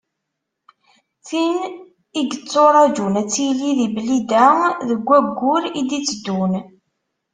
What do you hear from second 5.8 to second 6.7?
d-itteddun.